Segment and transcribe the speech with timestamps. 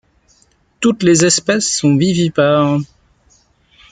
[0.79, 2.79] Toutes les espèces sont vivipares.